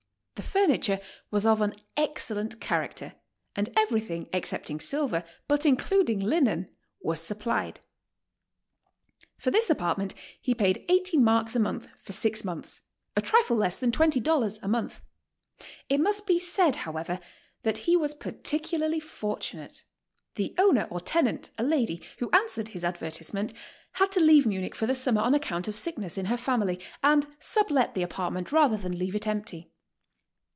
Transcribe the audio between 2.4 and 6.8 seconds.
character, and everything excepting silver, but iii cluding linen,